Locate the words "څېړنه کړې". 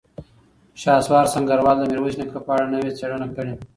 2.97-3.53